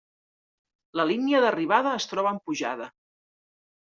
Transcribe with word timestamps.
La 1.01 1.05
línia 1.11 1.41
d'arribada 1.45 1.93
es 1.99 2.11
troba 2.15 2.33
en 2.37 2.41
pujada. 2.49 2.89